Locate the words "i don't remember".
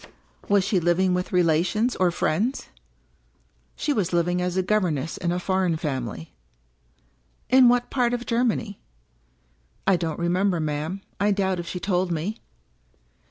9.85-10.59